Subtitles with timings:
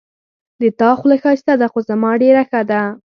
[0.61, 2.81] د تا خوله ښایسته ده خو زما ډېره ښه ده